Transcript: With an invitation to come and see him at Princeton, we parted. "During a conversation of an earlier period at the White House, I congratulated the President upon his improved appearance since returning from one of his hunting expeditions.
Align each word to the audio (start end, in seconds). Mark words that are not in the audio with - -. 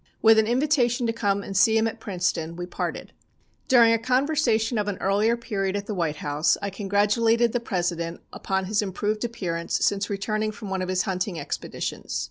With 0.19 0.39
an 0.39 0.47
invitation 0.47 1.05
to 1.05 1.13
come 1.13 1.43
and 1.43 1.55
see 1.55 1.77
him 1.77 1.85
at 1.85 1.99
Princeton, 1.99 2.55
we 2.55 2.65
parted. 2.65 3.13
"During 3.67 3.93
a 3.93 3.99
conversation 3.99 4.79
of 4.79 4.87
an 4.87 4.97
earlier 4.97 5.37
period 5.37 5.75
at 5.75 5.85
the 5.85 5.93
White 5.93 6.15
House, 6.15 6.57
I 6.59 6.71
congratulated 6.71 7.51
the 7.51 7.59
President 7.59 8.19
upon 8.33 8.65
his 8.65 8.81
improved 8.81 9.23
appearance 9.23 9.75
since 9.85 10.09
returning 10.09 10.53
from 10.53 10.71
one 10.71 10.81
of 10.81 10.89
his 10.89 11.03
hunting 11.03 11.39
expeditions. 11.39 12.19